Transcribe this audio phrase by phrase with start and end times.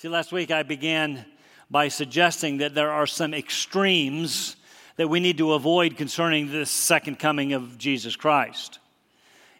[0.00, 1.26] See, last week I began
[1.70, 4.56] by suggesting that there are some extremes
[4.96, 8.78] that we need to avoid concerning the second coming of Jesus Christ.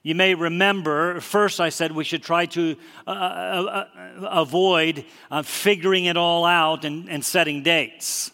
[0.02, 2.74] You may remember, first I said we should try to
[3.06, 8.30] uh, uh, uh, avoid uh, figuring it all out and, and setting dates.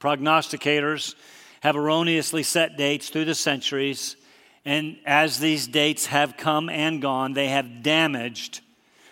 [0.00, 1.14] Prognosticators
[1.60, 4.16] have erroneously set dates through the centuries,
[4.64, 8.62] and as these dates have come and gone, they have damaged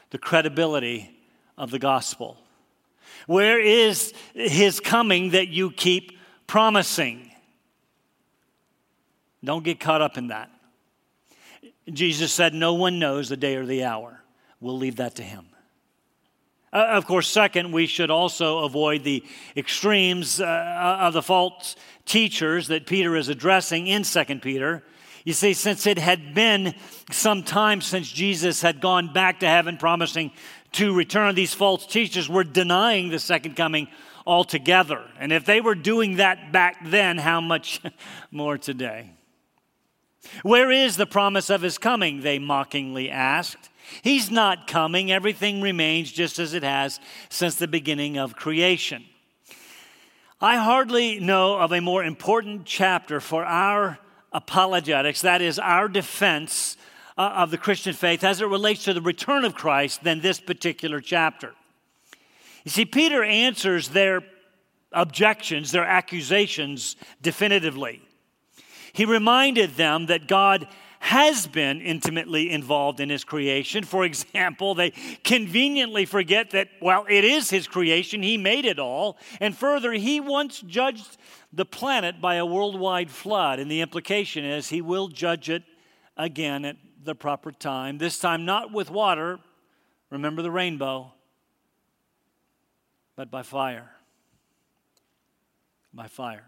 [0.08, 1.18] the credibility
[1.61, 2.38] of the gospel.
[3.27, 7.30] Where is his coming that you keep promising?
[9.45, 10.50] Don't get caught up in that.
[11.92, 14.23] Jesus said, No one knows the day or the hour.
[14.59, 15.46] We'll leave that to him.
[16.73, 19.22] Uh, of course, second, we should also avoid the
[19.56, 24.83] extremes uh, of the false teachers that Peter is addressing in 2 Peter.
[25.24, 26.74] You see, since it had been
[27.11, 30.30] some time since Jesus had gone back to heaven promising
[30.73, 33.88] to return, these false teachers were denying the second coming
[34.27, 35.05] altogether.
[35.19, 37.81] And if they were doing that back then, how much
[38.31, 39.11] more today?
[40.42, 42.20] Where is the promise of his coming?
[42.20, 43.70] They mockingly asked.
[44.03, 45.11] He's not coming.
[45.11, 49.05] Everything remains just as it has since the beginning of creation.
[50.41, 53.98] I hardly know of a more important chapter for our
[54.33, 56.77] apologetics, that is, our defense
[57.20, 60.40] uh, of the Christian faith as it relates to the return of Christ, than this
[60.40, 61.52] particular chapter.
[62.64, 64.22] You see, Peter answers their
[64.90, 68.00] objections, their accusations definitively.
[68.94, 70.66] He reminded them that God
[71.00, 73.84] has been intimately involved in his creation.
[73.84, 74.91] For example, they
[75.22, 79.18] conveniently forget that, well, it is his creation, he made it all.
[79.41, 81.18] And further, he once judged
[81.52, 83.58] the planet by a worldwide flood.
[83.58, 85.64] And the implication is he will judge it
[86.16, 89.39] again at the proper time, this time not with water,
[90.11, 91.12] remember the rainbow,
[93.17, 93.91] but by fire.
[95.93, 96.45] By fire.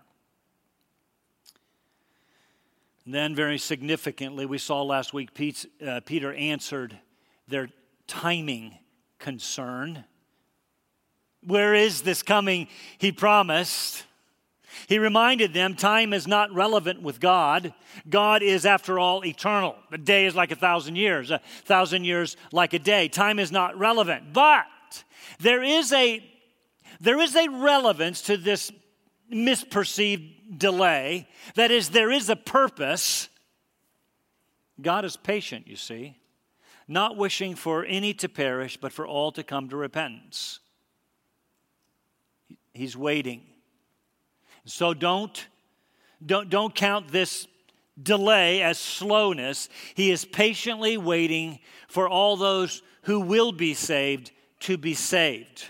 [3.05, 5.30] And then, very significantly, we saw last week
[5.85, 6.98] uh, Peter answered
[7.48, 7.68] their
[8.07, 8.79] timing
[9.18, 10.05] concern.
[11.45, 12.68] Where is this coming
[12.98, 14.05] he promised?
[14.86, 17.74] He reminded them time is not relevant with God.
[18.08, 19.77] God is, after all, eternal.
[19.90, 23.08] A day is like a thousand years, a thousand years like a day.
[23.08, 24.32] Time is not relevant.
[24.32, 24.66] But
[25.40, 26.24] there is a,
[27.00, 28.70] there is a relevance to this
[29.32, 31.28] misperceived delay.
[31.55, 33.28] That is, there is a purpose.
[34.80, 36.16] God is patient, you see,
[36.88, 40.61] not wishing for any to perish, but for all to come to repentance.
[42.74, 43.42] He's waiting.
[44.64, 45.46] So don't,
[46.24, 47.46] don't, don't count this
[48.00, 49.68] delay as slowness.
[49.95, 51.58] He is patiently waiting
[51.89, 54.30] for all those who will be saved
[54.61, 55.64] to be saved.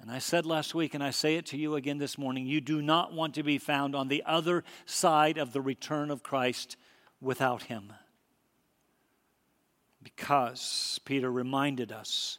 [0.00, 2.62] And I said last week, and I say it to you again this morning you
[2.62, 6.76] do not want to be found on the other side of the return of Christ
[7.20, 7.92] without Him.
[10.02, 12.38] Because Peter reminded us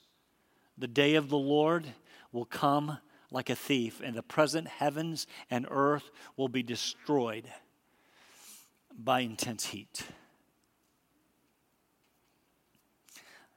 [0.75, 1.85] the day of the Lord
[2.31, 2.97] will come
[3.31, 7.47] like a thief, and the present heavens and earth will be destroyed
[8.97, 10.03] by intense heat.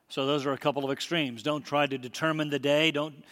[0.08, 1.42] So, those are a couple of extremes.
[1.42, 2.92] Don't try to determine the day.
[2.92, 3.24] Don't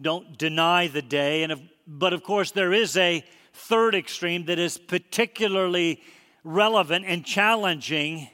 [0.00, 1.42] don't deny the day.
[1.42, 6.02] And if, but of course, there is a third extreme that is particularly
[6.44, 8.28] relevant and challenging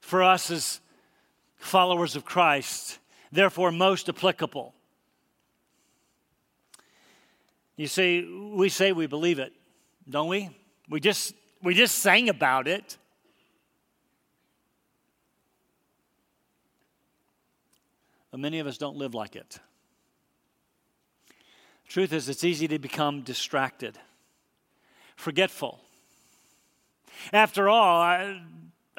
[0.00, 0.80] for us as
[1.56, 2.98] followers of Christ,
[3.32, 4.74] therefore, most applicable.
[7.76, 9.52] You see, we say we believe it,
[10.08, 10.50] don't we?
[10.88, 12.98] We just, we just sang about it.
[18.30, 19.58] But many of us don't live like it.
[21.88, 23.98] Truth is, it's easy to become distracted,
[25.16, 25.80] forgetful.
[27.32, 28.40] After all, I,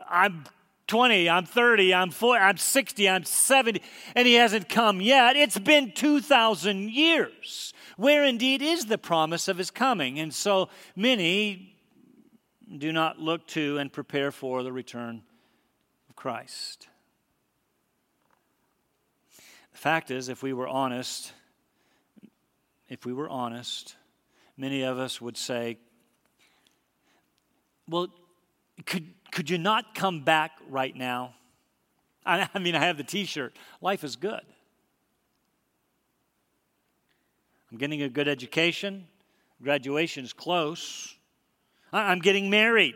[0.08, 0.46] I'm
[0.88, 3.82] 20, I'm 30, I'm 40, I'm 60, I'm 70,
[4.16, 5.36] and he hasn't come yet.
[5.36, 7.74] It's been 2,000 years.
[7.98, 10.20] Where indeed is the promise of his coming?
[10.20, 11.76] And so many
[12.78, 15.24] do not look to and prepare for the return
[16.10, 16.88] of Christ.
[19.72, 21.32] The fact is, if we were honest,
[22.90, 23.96] if we were honest,
[24.58, 25.78] many of us would say,
[27.88, 28.08] Well,
[28.86, 31.36] could, could you not come back right now?
[32.26, 33.56] I, I mean, I have the t shirt.
[33.82, 34.42] Life is good.
[37.76, 39.06] I'm getting a good education,
[39.62, 41.14] graduation is close.
[41.92, 42.96] I'm getting married.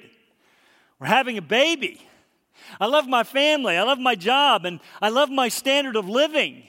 [1.00, 2.08] We're having a baby.
[2.80, 3.76] I love my family.
[3.76, 6.64] I love my job, and I love my standard of living.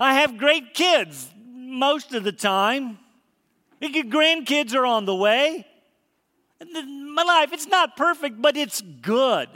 [0.00, 2.98] I have great kids most of the time.
[3.80, 5.64] Your Grandkids are on the way.
[6.60, 9.48] My life, it's not perfect, but it's good.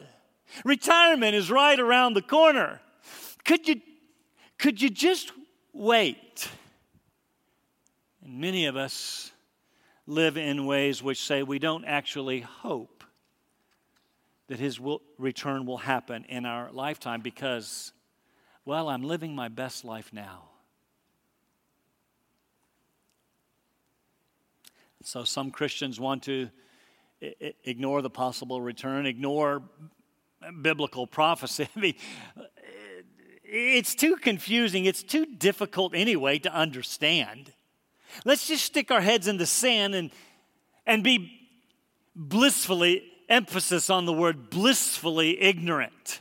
[0.65, 2.81] Retirement is right around the corner.
[3.45, 3.81] Could you,
[4.57, 5.33] could you just
[5.73, 6.49] wait?
[8.23, 9.33] And many of us
[10.07, 13.05] live in ways which say we don't actually hope
[14.49, 17.93] that his will, return will happen in our lifetime because,
[18.65, 20.45] well, I'm living my best life now.
[25.05, 26.49] So some Christians want to
[27.65, 29.63] ignore the possible return, ignore
[30.61, 31.69] biblical prophecy.
[31.77, 31.95] I mean,
[33.45, 34.85] it's too confusing.
[34.85, 37.53] It's too difficult anyway to understand.
[38.25, 40.11] Let's just stick our heads in the sand and,
[40.87, 41.49] and be
[42.15, 46.21] blissfully, emphasis on the word blissfully ignorant.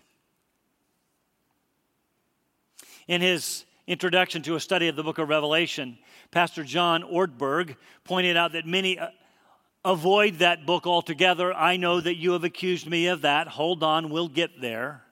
[3.07, 5.97] In his introduction to a study of the book of Revelation,
[6.31, 9.09] Pastor John Ortberg pointed out that many uh,
[9.83, 11.53] avoid that book altogether.
[11.53, 13.47] I know that you have accused me of that.
[13.47, 15.03] Hold on, we'll get there.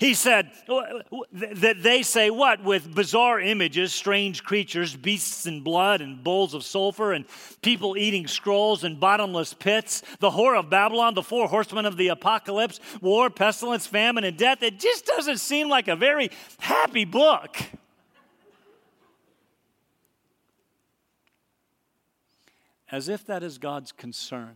[0.00, 2.64] He said that they say what?
[2.64, 7.26] With bizarre images, strange creatures, beasts and blood, and bowls of sulfur, and
[7.60, 12.08] people eating scrolls and bottomless pits, the whore of Babylon, the four horsemen of the
[12.08, 14.62] apocalypse, war, pestilence, famine, and death.
[14.62, 16.30] It just doesn't seem like a very
[16.60, 17.58] happy book.
[22.90, 24.54] As if that is God's concern.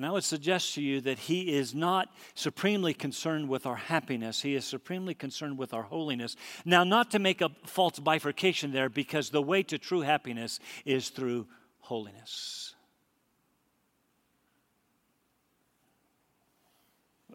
[0.00, 4.40] And I would suggest to you that He is not supremely concerned with our happiness,
[4.40, 6.36] He is supremely concerned with our holiness.
[6.64, 11.10] Now, not to make a false bifurcation there, because the way to true happiness is
[11.10, 11.48] through
[11.80, 12.74] holiness.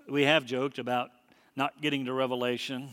[0.09, 1.11] We have joked about
[1.55, 2.89] not getting to Revelation,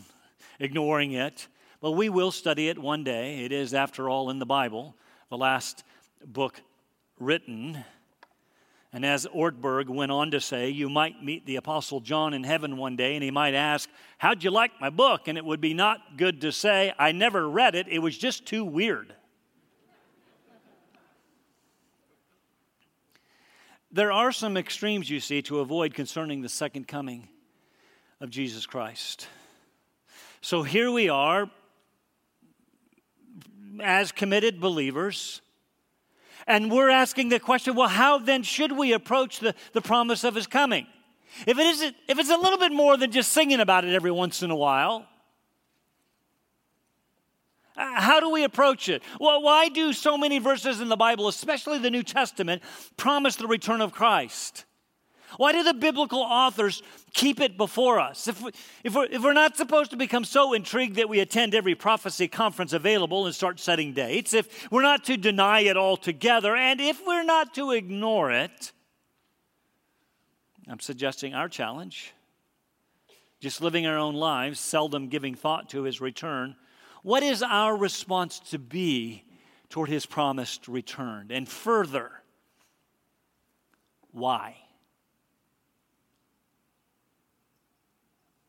[0.59, 1.47] ignoring it,
[1.81, 3.43] but we will study it one day.
[3.43, 4.95] It is, after all, in the Bible,
[5.31, 5.83] the last
[6.23, 6.61] book
[7.17, 7.83] written.
[8.93, 12.77] And as Ortberg went on to say, you might meet the Apostle John in heaven
[12.77, 15.27] one day and he might ask, How'd you like my book?
[15.27, 18.45] And it would be not good to say, I never read it, it was just
[18.45, 19.15] too weird.
[23.93, 27.27] there are some extremes, you see, to avoid concerning the second coming
[28.19, 29.27] of Jesus Christ.
[30.41, 31.49] So here we are,
[33.79, 35.41] as committed believers
[36.47, 40.35] and we're asking the question well, how then should we approach the, the promise of
[40.35, 40.87] his coming?
[41.47, 44.11] If, it isn't, if it's a little bit more than just singing about it every
[44.11, 45.07] once in a while,
[47.75, 49.01] uh, how do we approach it?
[49.19, 52.61] Well, why do so many verses in the Bible, especially the New Testament,
[52.97, 54.65] promise the return of Christ?
[55.37, 56.83] Why do the biblical authors
[57.13, 58.27] keep it before us?
[58.27, 58.51] If, we,
[58.83, 62.27] if, we're, if we're not supposed to become so intrigued that we attend every prophecy
[62.27, 67.05] conference available and start setting dates, if we're not to deny it altogether, and if
[67.05, 68.71] we're not to ignore it,
[70.67, 72.13] I'm suggesting our challenge,
[73.39, 76.55] just living our own lives, seldom giving thought to his return,
[77.01, 79.25] what is our response to be
[79.69, 81.27] toward his promised return?
[81.31, 82.11] And further,
[84.11, 84.55] why?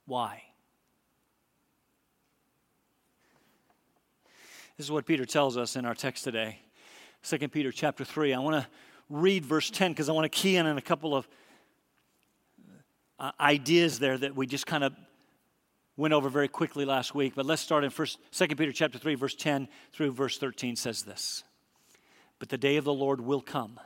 [0.07, 0.43] Why?
[4.77, 6.59] This is what Peter tells us in our text today.
[7.23, 8.35] 2 Peter chapter 3.
[8.35, 8.69] I want to
[9.09, 11.29] read verse 10 because I want to key in on a couple of
[13.19, 14.93] uh, ideas there that we just kind of
[15.97, 17.35] went over very quickly last week.
[17.37, 21.03] But let's start in first 2 Peter chapter 3 verse 10 through verse 13 says
[21.03, 21.45] this.
[22.41, 23.79] But the day of the Lord will come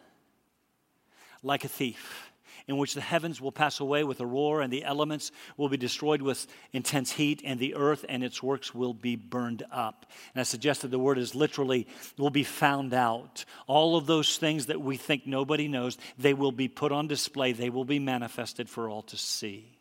[1.42, 2.27] like a thief
[2.68, 5.78] in which the heavens will pass away with a roar, and the elements will be
[5.78, 10.06] destroyed with intense heat, and the earth and its works will be burned up.
[10.34, 13.46] And I suggest that the word is literally will be found out.
[13.66, 17.52] All of those things that we think nobody knows, they will be put on display,
[17.52, 19.75] they will be manifested for all to see.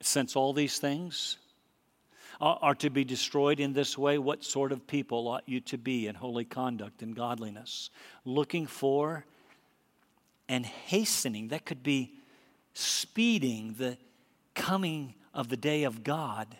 [0.00, 1.38] Since all these things,
[2.42, 6.08] are to be destroyed in this way, what sort of people ought you to be
[6.08, 7.90] in holy conduct and godliness?
[8.24, 9.24] Looking for
[10.48, 12.12] and hastening, that could be
[12.74, 13.96] speeding the
[14.54, 16.56] coming of the day of God,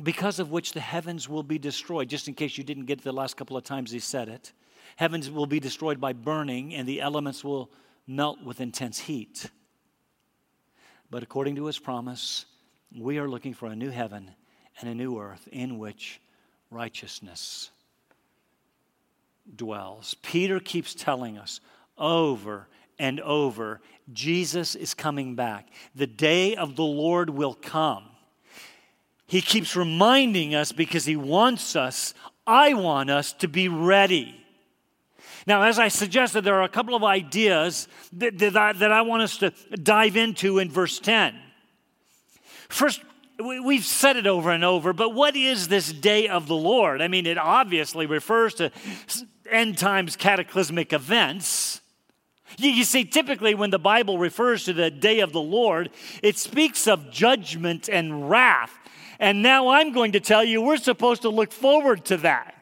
[0.00, 2.08] because of which the heavens will be destroyed.
[2.08, 4.52] Just in case you didn't get the last couple of times he said it,
[4.96, 7.70] heavens will be destroyed by burning, and the elements will
[8.06, 9.50] melt with intense heat.
[11.10, 12.44] But according to his promise,
[12.96, 14.30] we are looking for a new heaven
[14.80, 16.20] and a new earth in which
[16.70, 17.70] righteousness
[19.54, 20.14] dwells.
[20.22, 21.60] Peter keeps telling us
[21.98, 23.80] over and over
[24.12, 25.68] Jesus is coming back.
[25.94, 28.04] The day of the Lord will come.
[29.26, 32.14] He keeps reminding us because He wants us,
[32.46, 34.40] I want us to be ready.
[35.46, 39.02] Now, as I suggested, there are a couple of ideas that, that, I, that I
[39.02, 41.34] want us to dive into in verse 10.
[42.68, 43.02] First,
[43.38, 47.02] we've said it over and over, but what is this day of the Lord?
[47.02, 48.70] I mean, it obviously refers to
[49.50, 51.80] end times cataclysmic events.
[52.58, 55.90] You, see, typically when the Bible refers to the day of the Lord,
[56.22, 58.72] it speaks of judgment and wrath.
[59.18, 62.53] And now I'm going to tell you we're supposed to look forward to that.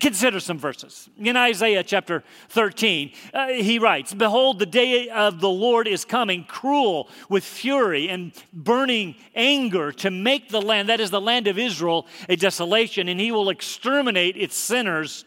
[0.00, 1.08] Consider some verses.
[1.16, 6.44] In Isaiah chapter 13, uh, he writes Behold, the day of the Lord is coming,
[6.44, 11.58] cruel with fury and burning anger to make the land, that is the land of
[11.58, 15.24] Israel, a desolation, and he will exterminate its sinners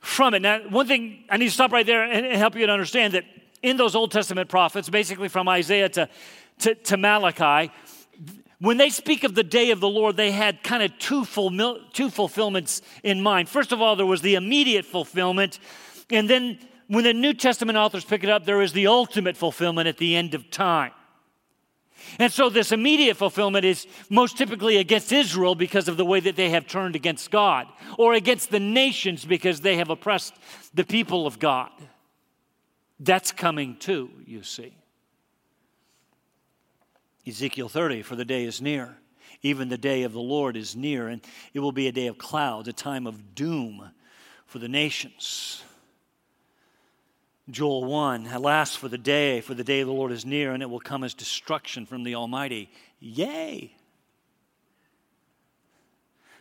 [0.00, 0.42] from it.
[0.42, 3.24] Now, one thing I need to stop right there and help you to understand that
[3.62, 6.08] in those Old Testament prophets, basically from Isaiah to,
[6.58, 7.72] to, to Malachi,
[8.64, 11.80] when they speak of the day of the Lord, they had kind of two, fulfill,
[11.92, 13.48] two fulfillments in mind.
[13.48, 15.58] First of all, there was the immediate fulfillment,
[16.10, 19.86] and then when the New Testament authors pick it up, there is the ultimate fulfillment
[19.86, 20.92] at the end of time.
[22.18, 26.36] And so, this immediate fulfillment is most typically against Israel because of the way that
[26.36, 27.66] they have turned against God,
[27.98, 30.34] or against the nations because they have oppressed
[30.72, 31.70] the people of God.
[32.98, 34.74] That's coming too, you see.
[37.26, 38.96] Ezekiel 30, for the day is near.
[39.42, 41.20] Even the day of the Lord is near, and
[41.52, 43.90] it will be a day of clouds, a time of doom
[44.46, 45.62] for the nations.
[47.50, 50.62] Joel 1 Alas for the day, for the day of the Lord is near, and
[50.62, 52.70] it will come as destruction from the Almighty.
[53.00, 53.74] Yea.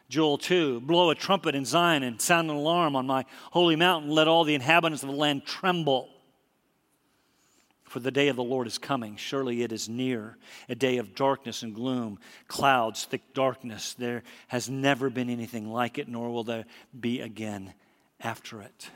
[0.08, 4.12] Joel 2 Blow a trumpet in Zion and sound an alarm on my holy mountain.
[4.12, 6.10] Let all the inhabitants of the land tremble.
[7.94, 9.18] For the day of the Lord is coming.
[9.18, 10.36] Surely it is near,
[10.68, 13.94] a day of darkness and gloom, clouds, thick darkness.
[13.94, 16.66] There has never been anything like it, nor will there
[17.00, 17.76] be again
[18.20, 18.90] after it.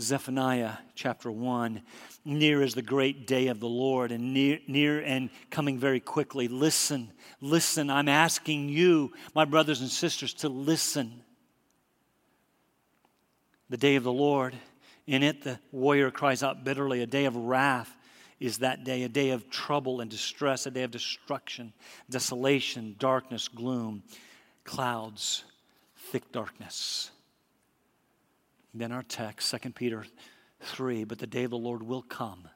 [0.00, 1.82] Zephaniah chapter 1.
[2.24, 6.46] Near is the great day of the Lord, and near, near and coming very quickly.
[6.46, 7.10] Listen,
[7.40, 7.90] listen.
[7.90, 11.24] I'm asking you, my brothers and sisters, to listen.
[13.70, 14.54] The day of the Lord,
[15.08, 17.02] in it the warrior cries out bitterly.
[17.02, 17.96] A day of wrath
[18.40, 21.72] is that day, a day of trouble and distress, a day of destruction,
[22.08, 24.02] desolation, darkness, gloom,
[24.64, 25.44] clouds,
[26.10, 27.10] thick darkness.
[28.72, 30.06] Then our text, 2 Peter
[30.62, 32.48] 3 But the day of the Lord will come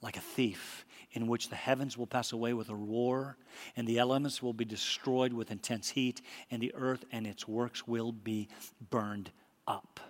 [0.00, 3.36] like a thief, in which the heavens will pass away with a roar,
[3.76, 7.86] and the elements will be destroyed with intense heat, and the earth and its works
[7.86, 8.48] will be
[8.90, 9.30] burned
[9.66, 10.00] up.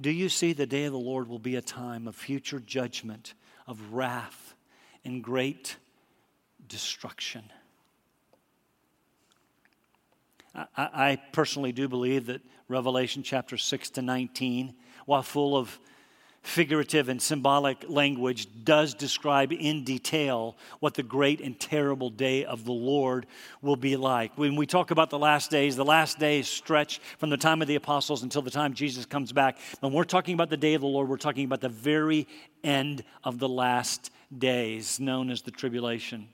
[0.00, 3.34] Do you see the day of the Lord will be a time of future judgment,
[3.66, 4.54] of wrath,
[5.04, 5.76] and great
[6.68, 7.44] destruction?
[10.54, 14.74] I, I personally do believe that Revelation chapter 6 to 19,
[15.06, 15.78] while full of
[16.44, 22.64] figurative and symbolic language does describe in detail what the great and terrible day of
[22.64, 23.26] the Lord
[23.62, 24.36] will be like.
[24.36, 27.66] When we talk about the last days, the last days stretch from the time of
[27.66, 29.58] the apostles until the time Jesus comes back.
[29.80, 32.28] When we're talking about the day of the Lord, we're talking about the very
[32.62, 36.28] end of the last days, known as the tribulation.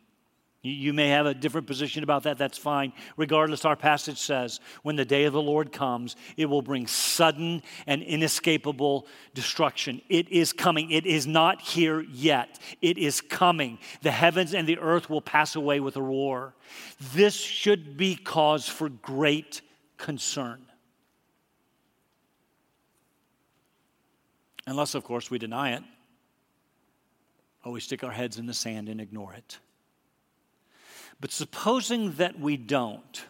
[0.62, 2.92] You may have a different position about that, that's fine.
[3.16, 7.62] Regardless, our passage says when the day of the Lord comes, it will bring sudden
[7.86, 10.02] and inescapable destruction.
[10.10, 10.90] It is coming.
[10.90, 12.58] It is not here yet.
[12.82, 13.78] It is coming.
[14.02, 16.54] The heavens and the earth will pass away with a roar.
[17.14, 19.62] This should be cause for great
[19.96, 20.66] concern.
[24.66, 25.82] Unless, of course, we deny it
[27.64, 29.58] or we stick our heads in the sand and ignore it.
[31.20, 33.24] But supposing that we don't,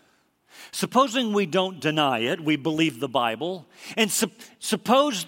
[0.73, 3.67] supposing we don't deny it, we believe the Bible,
[3.97, 5.27] and su- suppose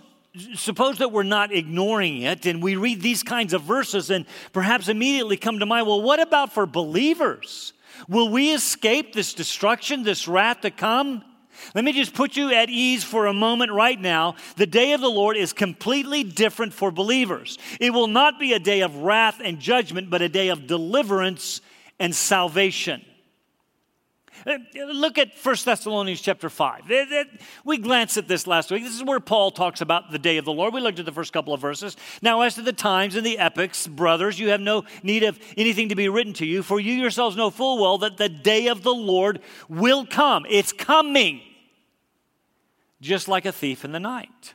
[0.55, 4.89] suppose that we're not ignoring it and we read these kinds of verses and perhaps
[4.89, 7.75] immediately come to mind well what about for believers
[8.09, 11.23] will we escape this destruction this wrath to come
[11.75, 14.35] let me just put you at ease for a moment right now.
[14.57, 17.59] The day of the Lord is completely different for believers.
[17.79, 21.61] It will not be a day of wrath and judgment, but a day of deliverance
[22.03, 23.01] and salvation.
[24.45, 24.59] Uh,
[24.93, 26.91] look at 1 Thessalonians chapter 5.
[27.65, 28.83] We glanced at this last week.
[28.83, 30.75] This is where Paul talks about the day of the Lord.
[30.75, 31.97] We looked at the first couple of verses.
[32.21, 35.91] Now, as to the times and the epochs, brothers, you have no need of anything
[35.91, 38.83] to be written to you, for you yourselves know full well that the day of
[38.83, 40.45] the Lord will come.
[40.51, 41.41] It's coming.
[43.01, 44.55] just like a thief in the night.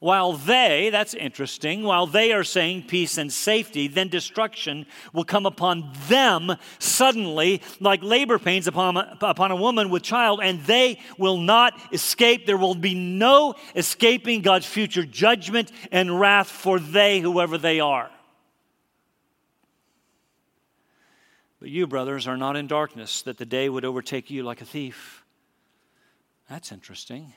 [0.00, 5.44] While they, that's interesting, while they are saying peace and safety, then destruction will come
[5.44, 11.36] upon them suddenly, like labor pains upon, upon a woman with child, and they will
[11.36, 12.46] not escape.
[12.46, 18.10] There will be no escaping God's future judgment and wrath for they, whoever they are.
[21.60, 24.64] But you, brothers, are not in darkness, that the day would overtake you like a
[24.64, 25.22] thief.
[26.48, 27.34] That's interesting.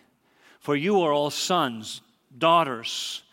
[0.61, 1.99] For you are all sons
[2.37, 3.23] daughters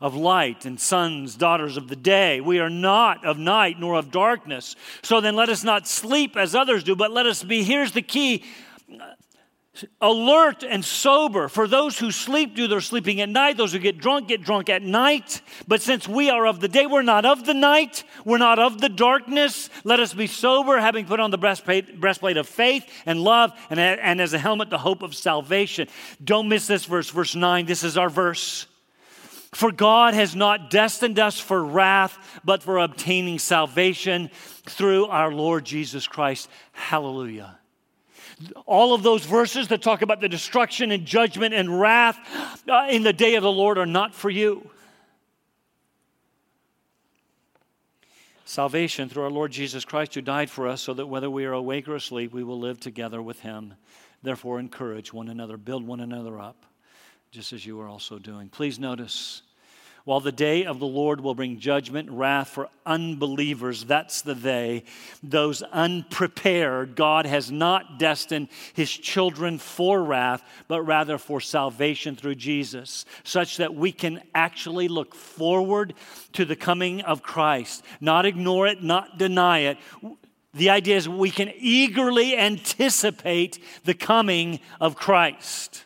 [0.00, 2.40] of light and sons, daughters of the day.
[2.40, 4.74] We are not of night nor of darkness.
[5.02, 8.02] So then let us not sleep as others do, but let us be, here's the
[8.02, 8.44] key
[10.00, 11.48] alert and sober.
[11.48, 13.56] For those who sleep, do their sleeping at night.
[13.56, 15.40] Those who get drunk, get drunk at night.
[15.66, 18.04] But since we are of the day, we're not of the night.
[18.24, 19.70] We're not of the darkness.
[19.84, 23.80] Let us be sober, having put on the breastplate, breastplate of faith and love, and,
[23.80, 25.88] and as a helmet, the hope of salvation.
[26.22, 27.64] Don't miss this verse, verse 9.
[27.64, 28.66] This is our verse.
[29.52, 34.30] For God has not destined us for wrath, but for obtaining salvation
[34.66, 36.48] through our Lord Jesus Christ.
[36.72, 37.58] Hallelujah
[38.66, 42.18] all of those verses that talk about the destruction and judgment and wrath
[42.68, 44.70] uh, in the day of the Lord are not for you.
[48.44, 51.52] Salvation through our Lord Jesus Christ, who died for us, so that whether we are
[51.52, 53.74] awake or asleep, we will live together with him.
[54.22, 56.66] Therefore, encourage one another, build one another up,
[57.30, 58.48] just as you are also doing.
[58.48, 59.42] Please notice
[60.04, 64.84] while the day of the Lord will bring judgment, wrath for unbelievers, that's the they,
[65.22, 72.34] those unprepared, God has not destined his children for wrath, but rather for salvation through
[72.34, 75.94] Jesus, such that we can actually look forward
[76.32, 79.78] to the coming of Christ, not ignore it, not deny it.
[80.54, 85.84] The idea is we can eagerly anticipate the coming of Christ.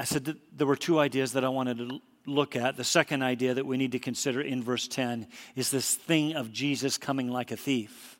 [0.00, 2.78] I said that there were two ideas that I wanted to look at.
[2.78, 6.50] The second idea that we need to consider in verse 10 is this thing of
[6.50, 8.18] Jesus coming like a thief.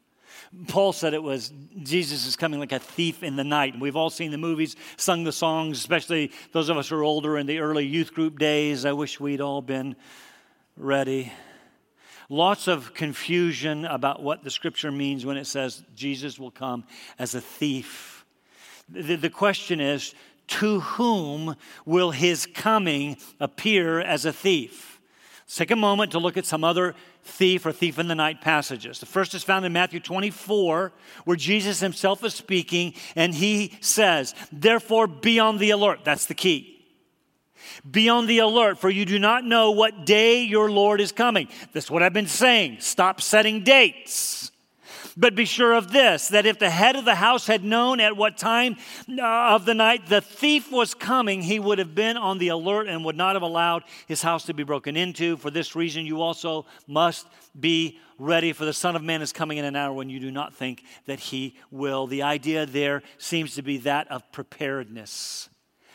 [0.68, 1.50] Paul said it was
[1.82, 3.72] Jesus is coming like a thief in the night.
[3.72, 7.02] And we've all seen the movies, sung the songs, especially those of us who are
[7.02, 8.84] older in the early youth group days.
[8.84, 9.96] I wish we'd all been
[10.76, 11.32] ready.
[12.28, 16.84] Lots of confusion about what the scripture means when it says Jesus will come
[17.18, 18.26] as a thief.
[18.90, 20.14] The, the question is
[20.50, 25.00] to whom will his coming appear as a thief?
[25.44, 28.40] Let's take a moment to look at some other thief or thief in the night
[28.40, 29.00] passages.
[29.00, 30.92] The first is found in Matthew 24,
[31.24, 36.00] where Jesus himself is speaking, and he says, Therefore, be on the alert.
[36.04, 36.84] That's the key.
[37.88, 41.48] Be on the alert, for you do not know what day your Lord is coming.
[41.72, 42.78] That's what I've been saying.
[42.80, 44.50] Stop setting dates.
[45.16, 48.16] But be sure of this that if the head of the house had known at
[48.16, 48.76] what time
[49.08, 52.88] uh, of the night the thief was coming, he would have been on the alert
[52.88, 55.36] and would not have allowed his house to be broken into.
[55.36, 57.26] For this reason, you also must
[57.58, 60.30] be ready, for the Son of Man is coming in an hour when you do
[60.30, 62.06] not think that he will.
[62.06, 65.48] The idea there seems to be that of preparedness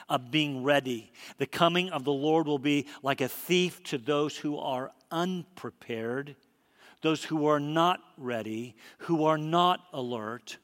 [0.08, 1.12] of being ready.
[1.38, 6.36] The coming of the Lord will be like a thief to those who are unprepared
[7.02, 10.58] those who are not ready, who are not alert.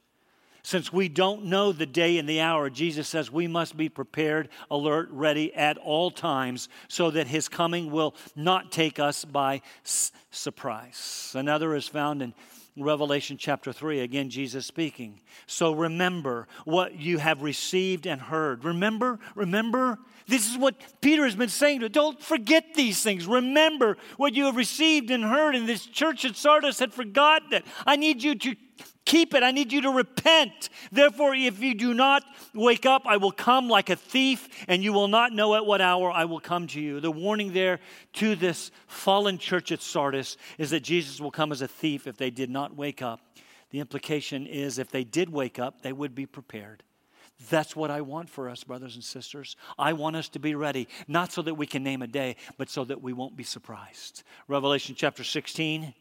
[0.63, 4.50] Since we don't know the day and the hour, Jesus says we must be prepared,
[4.70, 10.12] alert, ready at all times so that his coming will not take us by s-
[10.30, 11.34] surprise.
[11.36, 12.34] Another is found in
[12.78, 15.20] Revelation chapter 3, again, Jesus speaking.
[15.46, 18.64] So remember what you have received and heard.
[18.64, 20.00] Remember, remember.
[20.28, 23.28] This is what Peter has been saying to Don't forget these things.
[23.28, 25.56] Remember what you have received and heard.
[25.56, 27.66] And this church at Sardis had forgotten it.
[27.86, 28.56] I need you to
[29.12, 29.43] keep it.
[29.43, 30.69] I need you to repent.
[30.89, 34.93] Therefore, if you do not wake up, I will come like a thief, and you
[34.93, 37.02] will not know at what hour I will come to you.
[37.02, 37.82] The warning there
[38.13, 42.15] to this fallen church at Sardis is that Jesus will come as a thief if
[42.15, 43.19] they did not wake up.
[43.71, 46.84] The implication is if they did wake up, they would be prepared.
[47.50, 49.58] That's what I want for us, brothers and sisters.
[49.78, 52.69] I want us to be ready, not so that we can name a day, but
[52.69, 54.24] so that we won't be surprised.
[54.47, 55.93] Revelation chapter 16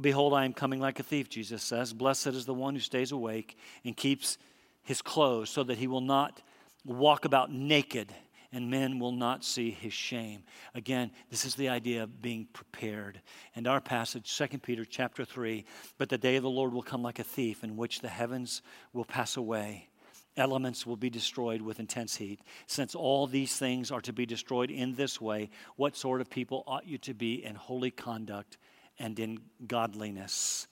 [0.00, 1.92] Behold, I am coming like a thief, Jesus says.
[1.92, 4.38] Blessed is the one who stays awake and keeps
[4.82, 6.40] his clothes so that he will not
[6.84, 8.12] walk about naked
[8.52, 10.42] and men will not see his shame.
[10.74, 13.20] Again, this is the idea of being prepared.
[13.56, 15.64] And our passage, 2 Peter chapter 3,
[15.96, 18.60] but the day of the Lord will come like a thief in which the heavens
[18.92, 19.88] will pass away.
[20.36, 22.40] Elements will be destroyed with intense heat.
[22.66, 26.64] Since all these things are to be destroyed in this way, what sort of people
[26.66, 28.56] ought you to be in holy conduct
[28.98, 30.66] and in godliness,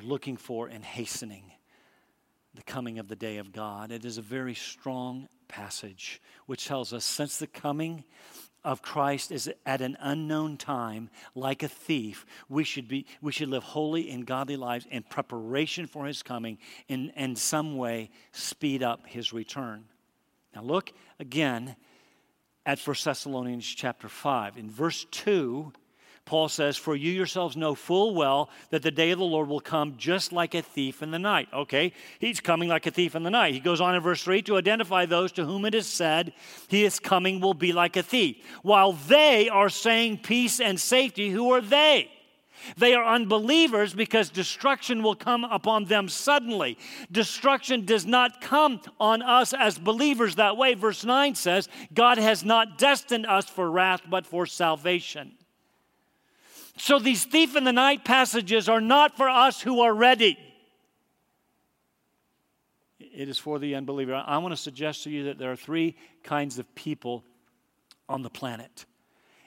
[0.00, 1.52] looking for and hastening
[2.54, 3.92] the coming of the day of God.
[3.92, 8.04] It is a very strong passage which tells us since the coming
[8.64, 13.48] of Christ is at an unknown time, like a thief, we should, be, we should
[13.48, 18.82] live holy and godly lives in preparation for his coming and in some way speed
[18.82, 19.84] up his return.
[20.54, 21.76] Now look again
[22.66, 24.58] at 1 Thessalonians chapter 5.
[24.58, 25.72] In verse 2,
[26.28, 29.60] Paul says, For you yourselves know full well that the day of the Lord will
[29.60, 31.48] come just like a thief in the night.
[31.54, 33.54] Okay, he's coming like a thief in the night.
[33.54, 36.34] He goes on in verse 3 to identify those to whom it is said,
[36.68, 38.36] He is coming will be like a thief.
[38.62, 42.10] While they are saying peace and safety, who are they?
[42.76, 46.76] They are unbelievers because destruction will come upon them suddenly.
[47.10, 50.74] Destruction does not come on us as believers that way.
[50.74, 55.37] Verse 9 says, God has not destined us for wrath, but for salvation.
[56.78, 60.38] So these thief in the night passages are not for us who are ready.
[63.00, 64.14] It is for the unbeliever.
[64.14, 67.24] I want to suggest to you that there are three kinds of people
[68.08, 68.86] on the planet.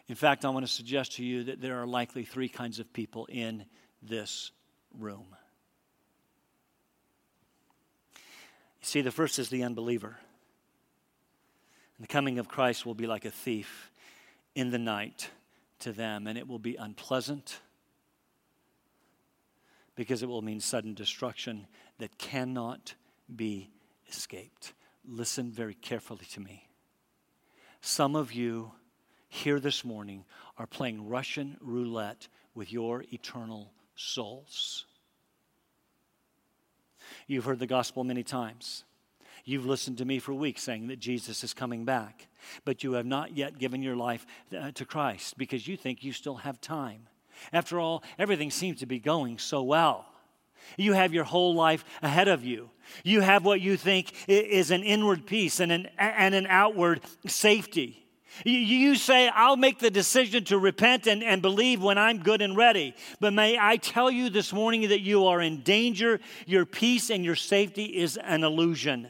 [0.08, 2.91] In fact, I want to suggest to you that there are likely three kinds of
[2.91, 3.65] people in
[4.02, 4.52] this
[5.00, 5.26] room.
[8.17, 10.17] You see, the first is the unbeliever.
[11.98, 13.89] And the coming of Christ will be like a thief
[14.54, 15.30] in the night
[15.82, 17.60] to them, and it will be unpleasant
[19.96, 21.67] because it will mean sudden destruction
[22.00, 22.96] that cannot
[23.36, 23.70] be
[24.10, 24.74] escaped.
[25.06, 26.67] Listen very carefully to me.
[27.82, 28.72] Some of you
[29.28, 30.26] here this morning
[30.58, 34.86] are playing Russian roulette with your eternal souls.
[37.28, 38.84] You've heard the gospel many times.
[39.45, 42.27] You've listened to me for weeks saying that Jesus is coming back,
[42.65, 44.25] but you have not yet given your life
[44.58, 47.08] uh, to Christ because you think you still have time.
[47.51, 50.06] After all, everything seems to be going so well.
[50.77, 52.69] You have your whole life ahead of you.
[53.04, 57.97] You have what you think is an inward peace and an, and an outward safety.
[58.45, 62.56] You say, I'll make the decision to repent and, and believe when I'm good and
[62.56, 62.95] ready.
[63.19, 66.19] But may I tell you this morning that you are in danger.
[66.45, 69.10] Your peace and your safety is an illusion.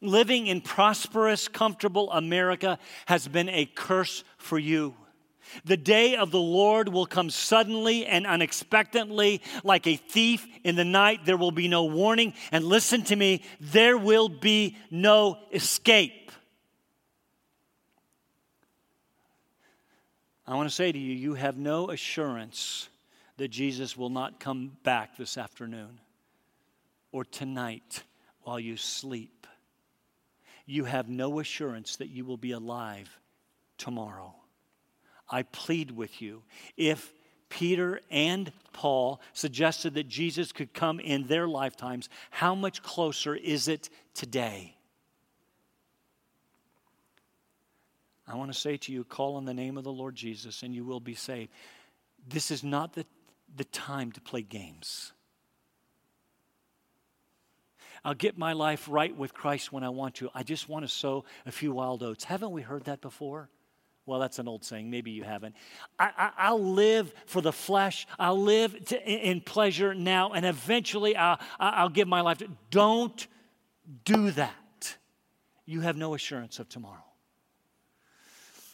[0.00, 4.94] Living in prosperous, comfortable America has been a curse for you.
[5.64, 10.84] The day of the Lord will come suddenly and unexpectedly, like a thief in the
[10.84, 11.24] night.
[11.24, 12.34] There will be no warning.
[12.52, 16.32] And listen to me, there will be no escape.
[20.46, 22.88] I want to say to you, you have no assurance
[23.36, 26.00] that Jesus will not come back this afternoon
[27.12, 28.02] or tonight
[28.42, 29.46] while you sleep
[30.66, 33.18] you have no assurance that you will be alive
[33.78, 34.34] tomorrow.
[35.30, 36.42] I plead with you.
[36.76, 37.12] If
[37.48, 43.68] Peter and Paul suggested that Jesus could come in their lifetimes, how much closer is
[43.68, 44.76] it today?
[48.28, 50.74] I want to say to you call on the name of the Lord Jesus and
[50.74, 51.50] you will be saved.
[52.28, 53.06] This is not the,
[53.56, 55.12] the time to play games.
[58.06, 60.30] I'll get my life right with Christ when I want to.
[60.32, 62.22] I just want to sow a few wild oats.
[62.22, 63.50] Haven't we heard that before?
[64.06, 64.88] Well, that's an old saying.
[64.88, 65.56] Maybe you haven't.
[65.98, 68.06] I, will live for the flesh.
[68.16, 72.48] I'll live to, in pleasure now, and eventually I'll, I'll give my life to.
[72.70, 73.26] Don't
[74.04, 74.96] do that.
[75.64, 77.02] You have no assurance of tomorrow.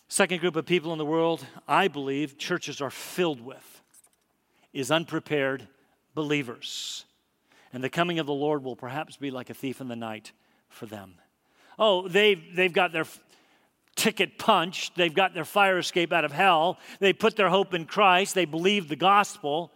[0.09, 3.83] Second group of people in the world, I believe churches are filled with,
[4.75, 5.69] is unprepared
[6.15, 7.07] believers
[7.73, 10.33] and the coming of the Lord will perhaps be like a thief in the night
[10.69, 11.15] for them.
[11.79, 13.07] Oh, they've, they've got their
[13.97, 17.85] ticket punched, they've got their fire escape out of hell, they put their hope in
[17.85, 19.71] Christ, they believe the gospel,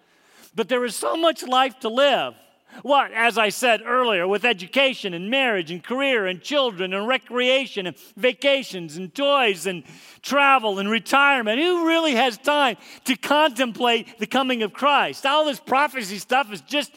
[0.55, 2.35] but there is so much life to live.
[2.83, 7.87] What, as I said earlier, with education and marriage and career and children and recreation
[7.87, 9.85] and vacations and toys and
[10.21, 15.25] travel and retirement, who really has time to contemplate the coming of Christ?
[15.25, 16.93] All this prophecy stuff is just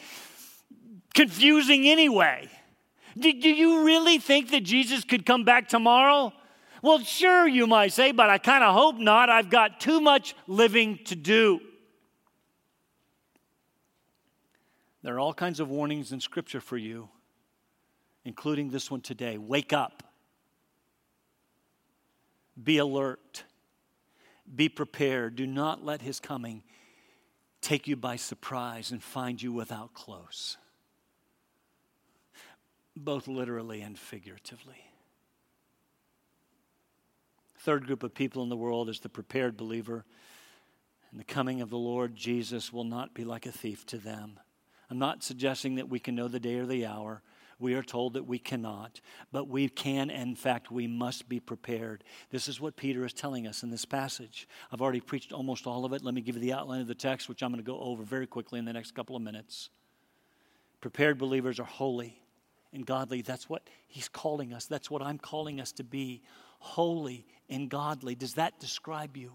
[1.14, 2.48] confusing anyway.
[3.18, 6.32] Do, do you really think that Jesus could come back tomorrow?
[6.82, 9.28] Well, sure, you might say, but I kind of hope not.
[9.28, 11.60] I've got too much living to do.
[15.02, 17.08] There are all kinds of warnings in Scripture for you,
[18.24, 19.38] including this one today.
[19.38, 20.02] Wake up,
[22.62, 23.44] be alert,
[24.54, 25.36] be prepared.
[25.36, 26.62] Do not let his coming
[27.60, 30.56] take you by surprise and find you without clothes
[33.04, 34.90] both literally and figuratively.
[37.60, 40.04] Third group of people in the world is the prepared believer.
[41.10, 44.38] And the coming of the Lord Jesus will not be like a thief to them.
[44.88, 47.22] I'm not suggesting that we can know the day or the hour.
[47.58, 51.40] We are told that we cannot, but we can, and in fact, we must be
[51.40, 52.04] prepared.
[52.30, 54.48] This is what Peter is telling us in this passage.
[54.72, 56.02] I've already preached almost all of it.
[56.02, 58.02] Let me give you the outline of the text, which I'm going to go over
[58.02, 59.68] very quickly in the next couple of minutes.
[60.80, 62.19] Prepared believers are holy
[62.72, 63.22] and godly.
[63.22, 64.66] That's what he's calling us.
[64.66, 66.22] That's what I'm calling us to be
[66.58, 68.14] holy and godly.
[68.14, 69.32] Does that describe you?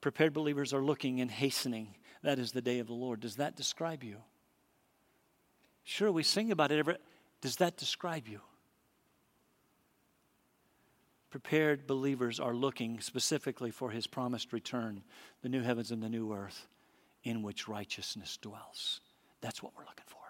[0.00, 3.20] Prepared believers are looking and hastening that is the day of the Lord.
[3.20, 4.18] Does that describe you?
[5.84, 6.96] Sure, we sing about it every.
[7.40, 8.40] Does that describe you?
[11.30, 15.02] Prepared believers are looking specifically for his promised return,
[15.42, 16.66] the new heavens and the new earth
[17.24, 19.00] in which righteousness dwells.
[19.40, 20.21] That's what we're looking for.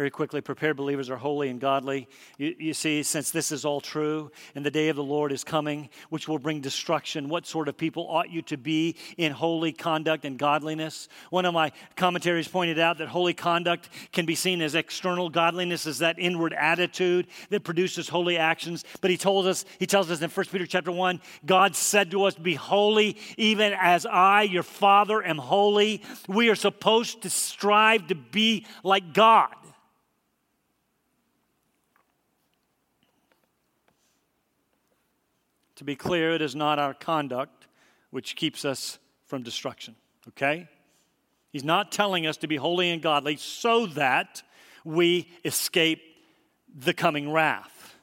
[0.00, 2.08] Very quickly, prepared believers are holy and godly.
[2.38, 5.44] You, you, see, since this is all true, and the day of the Lord is
[5.44, 9.72] coming, which will bring destruction, what sort of people ought you to be in holy
[9.72, 11.10] conduct and godliness?
[11.28, 15.86] One of my commentaries pointed out that holy conduct can be seen as external godliness,
[15.86, 18.86] as that inward attitude that produces holy actions.
[19.02, 22.24] But he told us, he tells us in 1 Peter chapter 1, God said to
[22.24, 26.00] us, Be holy, even as I, your Father, am holy.
[26.26, 29.50] We are supposed to strive to be like God.
[35.80, 37.66] To be clear, it is not our conduct
[38.10, 39.94] which keeps us from destruction,
[40.28, 40.68] okay?
[41.48, 44.42] He's not telling us to be holy and godly so that
[44.84, 46.02] we escape
[46.68, 47.96] the coming wrath.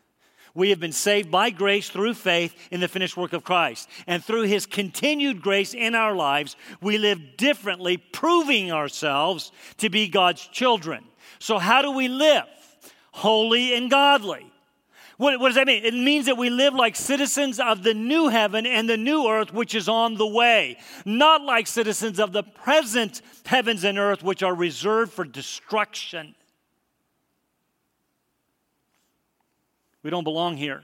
[0.56, 3.88] We have been saved by grace through faith in the finished work of Christ.
[4.08, 10.08] And through his continued grace in our lives, we live differently, proving ourselves to be
[10.08, 11.04] God's children.
[11.38, 12.46] So, how do we live?
[13.12, 14.52] Holy and godly.
[15.18, 15.84] What, what, does that mean?
[15.84, 19.52] It means that we live like citizens of the new heaven and the new earth
[19.52, 24.44] which is on the way, not like citizens of the present heavens and earth which
[24.44, 26.36] are reserved for destruction.
[30.04, 30.84] We don't belong here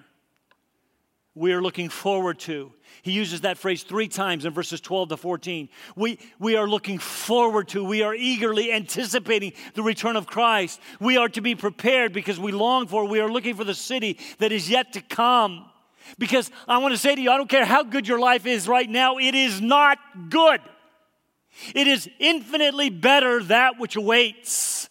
[1.36, 2.72] we are looking forward to.
[3.02, 5.68] He uses that phrase three times in verses 12 to 14.
[5.96, 10.80] We, we are looking forward to, we are eagerly anticipating the return of Christ.
[11.00, 14.20] We are to be prepared because we long for, we are looking for the city
[14.38, 15.66] that is yet to come.
[16.20, 18.68] Because I want to say to you, I don't care how good your life is
[18.68, 19.98] right now, it is not
[20.30, 20.62] good.
[21.74, 24.90] It is infinitely better that which awaits.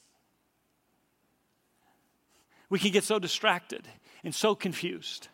[2.68, 3.87] We can get so distracted
[4.24, 5.28] and so confused.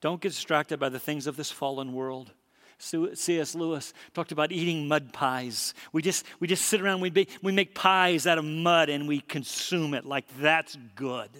[0.00, 2.32] Don't get distracted by the things of this fallen world.
[2.78, 3.56] C.S.
[3.56, 5.74] Lewis talked about eating mud pies.
[5.92, 9.08] We just, we just sit around, we, be, we make pies out of mud and
[9.08, 11.30] we consume it like that's good.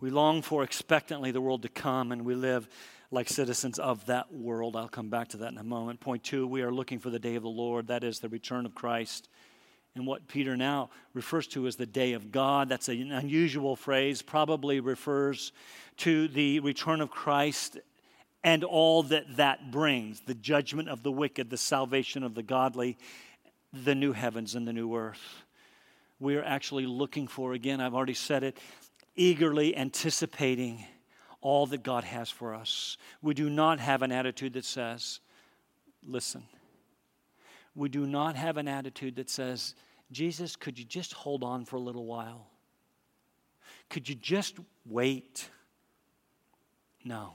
[0.00, 2.68] We long for expectantly the world to come and we live
[3.10, 4.76] like citizens of that world.
[4.76, 6.00] I'll come back to that in a moment.
[6.00, 8.66] Point two, we are looking for the day of the Lord, that is the return
[8.66, 9.30] of Christ
[9.94, 12.68] and what Peter now refers to as the day of God.
[12.68, 15.52] That's an unusual phrase, probably refers
[15.98, 17.78] to the return of Christ
[18.42, 22.98] and all that that brings the judgment of the wicked, the salvation of the godly,
[23.72, 25.44] the new heavens and the new earth.
[26.18, 28.58] We are actually looking for, again, I've already said it,
[29.14, 30.84] eagerly anticipating
[31.40, 32.96] all that God has for us.
[33.22, 35.20] We do not have an attitude that says,
[36.04, 36.42] listen,
[37.74, 39.74] we do not have an attitude that says,
[40.12, 42.46] Jesus, could you just hold on for a little while?
[43.90, 44.56] Could you just
[44.86, 45.48] wait?
[47.04, 47.34] No.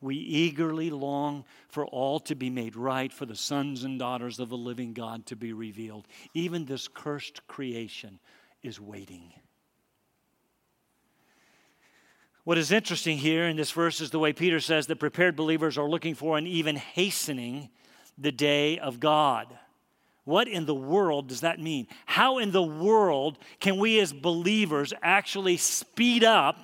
[0.00, 4.48] We eagerly long for all to be made right, for the sons and daughters of
[4.48, 6.06] the living God to be revealed.
[6.32, 8.18] Even this cursed creation
[8.62, 9.32] is waiting.
[12.44, 15.76] What is interesting here in this verse is the way Peter says that prepared believers
[15.76, 17.68] are looking for and even hastening
[18.18, 19.46] the day of God.
[20.24, 21.86] What in the world does that mean?
[22.04, 26.58] How in the world can we as believers actually speed up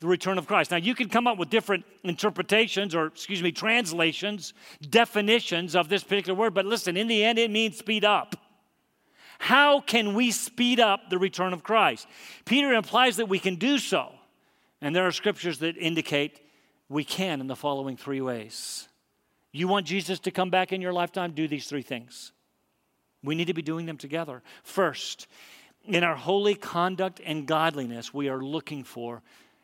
[0.00, 0.70] the return of Christ?
[0.70, 4.52] Now, you can come up with different interpretations or, excuse me, translations,
[4.90, 8.36] definitions of this particular word, but listen, in the end, it means speed up.
[9.38, 12.06] How can we speed up the return of Christ?
[12.44, 14.12] Peter implies that we can do so.
[14.82, 16.40] And there are scriptures that indicate
[16.88, 18.88] we can in the following three ways.
[19.56, 21.32] You want Jesus to come back in your lifetime?
[21.32, 22.32] Do these three things.
[23.22, 24.42] We need to be doing them together.
[24.62, 25.26] First,
[25.84, 29.22] in our holy conduct and godliness, we are looking for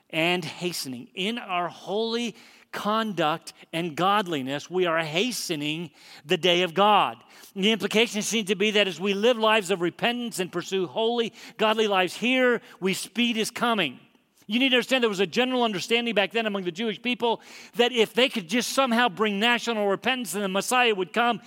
[0.08, 1.08] and hastening.
[1.14, 2.34] In our holy
[2.70, 5.90] conduct and godliness, we are hastening
[6.24, 7.18] the day of God.
[7.54, 11.34] The implication seems to be that as we live lives of repentance and pursue holy,
[11.58, 14.00] godly lives here, we speed is coming.
[14.46, 17.40] You need to understand there was a general understanding back then among the Jewish people
[17.76, 21.40] that if they could just somehow bring national repentance and the Messiah would come,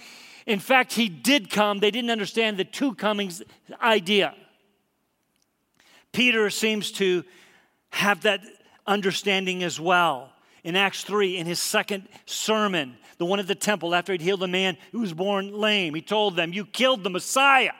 [0.45, 1.79] in fact, he did come.
[1.79, 3.41] They didn't understand the two comings
[3.81, 4.35] idea.
[6.11, 7.23] Peter seems to
[7.89, 8.41] have that
[8.87, 10.31] understanding as well.
[10.63, 14.39] In Acts 3, in his second sermon, the one at the temple, after he'd healed
[14.39, 17.71] the man who was born lame, he told them, You killed the Messiah.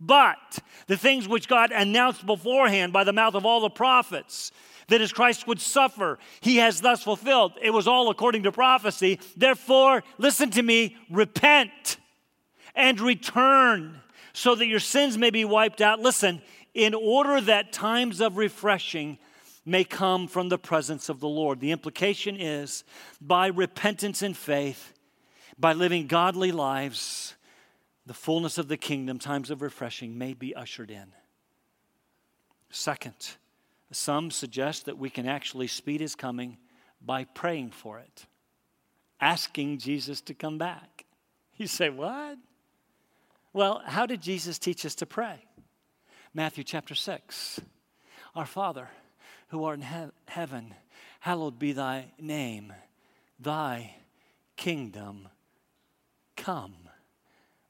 [0.00, 4.50] But the things which God announced beforehand by the mouth of all the prophets,
[4.88, 7.52] that as Christ would suffer, he has thus fulfilled.
[7.60, 9.20] It was all according to prophecy.
[9.36, 11.98] Therefore, listen to me, repent
[12.74, 14.00] and return
[14.32, 16.00] so that your sins may be wiped out.
[16.00, 16.40] Listen,
[16.74, 19.18] in order that times of refreshing
[19.64, 21.60] may come from the presence of the Lord.
[21.60, 22.84] The implication is
[23.20, 24.92] by repentance and faith,
[25.58, 27.34] by living godly lives,
[28.10, 31.12] the fullness of the kingdom, times of refreshing, may be ushered in.
[32.68, 33.36] Second,
[33.92, 36.58] some suggest that we can actually speed his coming
[37.00, 38.26] by praying for it,
[39.20, 41.04] asking Jesus to come back.
[41.56, 42.36] You say, What?
[43.52, 45.44] Well, how did Jesus teach us to pray?
[46.34, 47.60] Matthew chapter 6.
[48.34, 48.88] Our Father,
[49.50, 50.74] who art in he- heaven,
[51.20, 52.72] hallowed be thy name.
[53.38, 53.94] Thy
[54.56, 55.28] kingdom
[56.36, 56.79] come.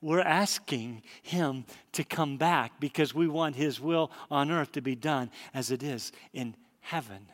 [0.02, 4.94] We're asking him to come back because we want his will on earth to be
[4.94, 7.28] done as it is in heaven.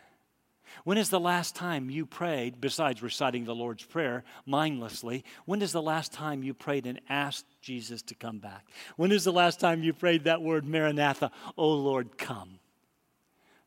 [0.85, 5.73] When is the last time you prayed, besides reciting the Lord's Prayer mindlessly, when is
[5.73, 8.67] the last time you prayed and asked Jesus to come back?
[8.97, 12.59] When is the last time you prayed that word, Maranatha, O Lord, come?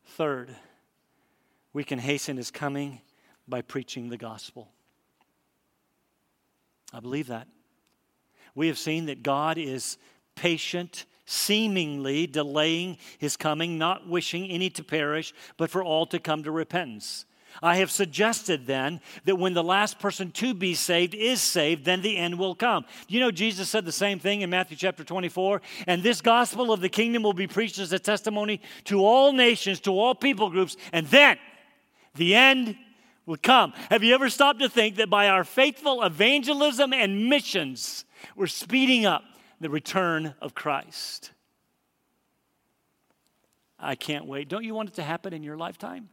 [0.04, 0.54] Third,
[1.72, 3.00] we can hasten his coming
[3.48, 4.68] by preaching the gospel.
[6.92, 7.48] I believe that.
[8.54, 9.98] We have seen that God is
[10.34, 16.42] patient, seemingly delaying his coming, not wishing any to perish, but for all to come
[16.42, 17.24] to repentance.
[17.62, 22.00] I have suggested then that when the last person to be saved is saved, then
[22.00, 22.84] the end will come.
[23.08, 25.60] You know, Jesus said the same thing in Matthew chapter 24.
[25.86, 29.80] And this gospel of the kingdom will be preached as a testimony to all nations,
[29.80, 31.38] to all people groups, and then
[32.14, 32.76] the end
[33.26, 33.72] will come.
[33.90, 38.04] Have you ever stopped to think that by our faithful evangelism and missions,
[38.36, 39.24] we're speeding up
[39.60, 41.32] the return of Christ?
[43.78, 44.48] I can't wait.
[44.48, 46.08] Don't you want it to happen in your lifetime?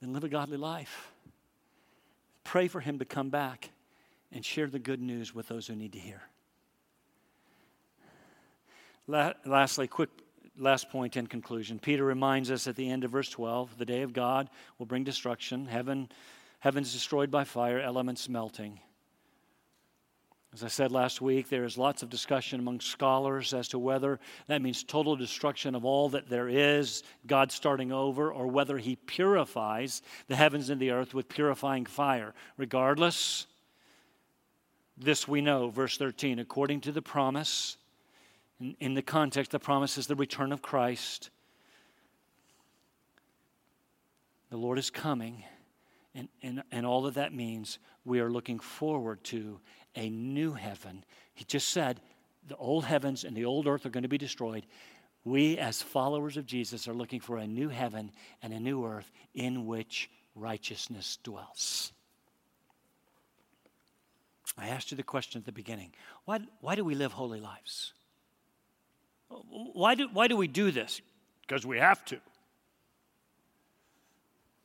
[0.00, 1.12] Then live a godly life.
[2.44, 3.70] Pray for him to come back
[4.32, 6.22] and share the good news with those who need to hear.
[9.06, 10.10] La- lastly, quick
[10.58, 11.78] last point in conclusion.
[11.78, 15.04] Peter reminds us at the end of verse 12 the day of God will bring
[15.04, 16.08] destruction, heaven,
[16.60, 18.80] heavens destroyed by fire, elements melting.
[20.52, 24.18] As I said last week, there is lots of discussion among scholars as to whether
[24.48, 28.96] that means total destruction of all that there is, God starting over, or whether He
[28.96, 32.34] purifies the heavens and the earth with purifying fire.
[32.56, 33.46] Regardless,
[34.98, 37.76] this we know, verse 13, according to the promise,
[38.58, 41.30] in, in the context, the promise is the return of Christ.
[44.50, 45.44] The Lord is coming,
[46.14, 49.60] and, and, and all of that means, we are looking forward to
[49.94, 51.04] a new heaven.
[51.34, 52.00] He just said
[52.48, 54.66] the old heavens and the old earth are going to be destroyed.
[55.24, 58.10] We, as followers of Jesus, are looking for a new heaven
[58.42, 61.92] and a new earth in which righteousness dwells.
[64.58, 65.92] I asked you the question at the beginning
[66.24, 67.92] why, why do we live holy lives?
[69.28, 71.00] Why do, why do we do this?
[71.42, 72.18] Because we have to.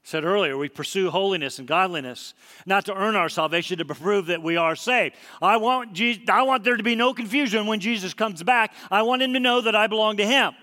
[0.05, 2.35] Said earlier, we pursue holiness and godliness,
[2.67, 5.15] not to earn our salvation, to prove that we are saved.
[5.41, 8.71] I want, Jesus, I want there to be no confusion when Jesus comes back.
[8.91, 10.53] I want him to know that I belong to him.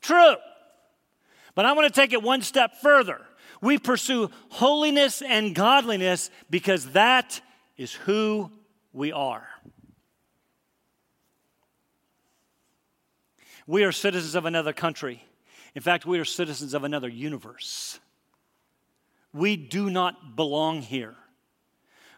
[0.00, 0.36] True.
[1.56, 3.20] But I want to take it one step further.
[3.60, 7.40] We pursue holiness and godliness because that
[7.76, 8.48] is who
[8.92, 9.44] we are.
[13.66, 15.20] We are citizens of another country.
[15.74, 17.98] In fact, we are citizens of another universe.
[19.32, 21.14] We do not belong here.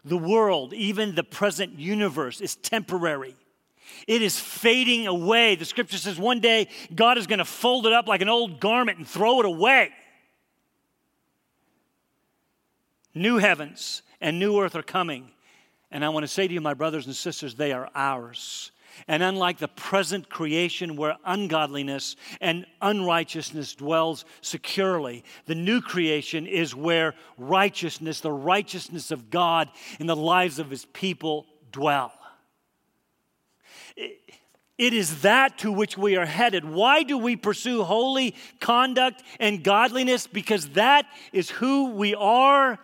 [0.03, 3.35] The world, even the present universe, is temporary.
[4.07, 5.55] It is fading away.
[5.55, 8.59] The scripture says one day God is going to fold it up like an old
[8.59, 9.91] garment and throw it away.
[13.13, 15.31] New heavens and new earth are coming.
[15.89, 18.71] And I want to say to you, my brothers and sisters, they are ours.
[19.07, 26.75] And unlike the present creation where ungodliness and unrighteousness dwells securely, the new creation is
[26.75, 29.69] where righteousness, the righteousness of God
[29.99, 32.13] in the lives of his people dwell.
[34.77, 36.65] It is that to which we are headed.
[36.65, 40.27] Why do we pursue holy conduct and godliness?
[40.27, 42.79] Because that is who we are.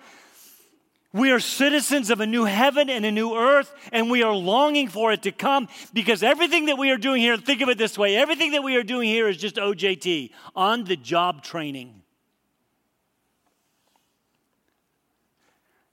[1.13, 4.87] We are citizens of a new heaven and a new earth, and we are longing
[4.87, 7.97] for it to come because everything that we are doing here, think of it this
[7.97, 12.01] way everything that we are doing here is just OJT, on the job training.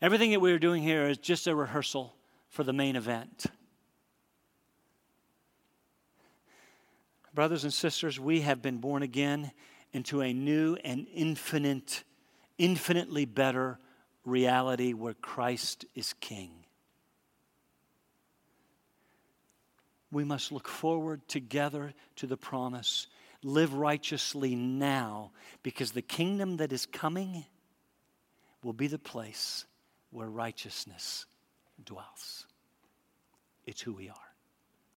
[0.00, 2.14] Everything that we are doing here is just a rehearsal
[2.48, 3.46] for the main event.
[7.34, 9.50] Brothers and sisters, we have been born again
[9.92, 12.04] into a new and infinite,
[12.56, 13.80] infinitely better
[14.28, 16.50] reality where Christ is King.
[20.10, 23.08] We must look forward together to the promise.
[23.42, 27.44] Live righteously now because the kingdom that is coming
[28.62, 29.64] will be the place
[30.10, 31.26] where righteousness
[31.84, 32.46] dwells.
[33.66, 34.27] It's who we are.